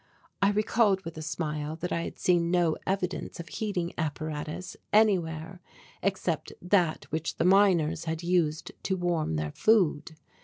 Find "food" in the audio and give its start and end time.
9.51-10.15